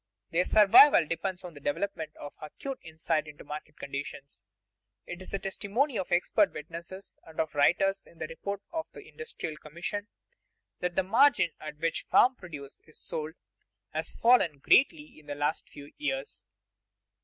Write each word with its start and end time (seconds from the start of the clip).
Their 0.31 0.45
survival 0.45 1.05
depends 1.05 1.43
on 1.43 1.53
the 1.53 1.59
development 1.59 2.15
of 2.15 2.33
acute 2.41 2.79
insight 2.81 3.27
into 3.27 3.43
market 3.43 3.77
conditions. 3.77 4.43
It 5.05 5.21
is 5.21 5.29
the 5.29 5.37
testimony 5.37 5.95
of 5.99 6.11
expert 6.11 6.51
witnesses 6.53 7.19
and 7.23 7.39
of 7.39 7.53
writers 7.53 8.07
in 8.07 8.17
the 8.17 8.25
report 8.25 8.63
of 8.73 8.87
the 8.93 9.07
Industrial 9.07 9.55
Commission 9.57 10.07
that 10.79 10.95
the 10.95 11.03
margin 11.03 11.51
at 11.59 11.77
which 11.77 12.07
farm 12.09 12.33
produce 12.35 12.81
is 12.87 12.97
sold 12.97 13.33
has 13.91 14.11
fallen 14.13 14.57
greatly 14.57 15.19
in 15.19 15.27
the 15.27 15.35
last 15.35 15.69
few 15.69 15.93
years. 15.97 16.45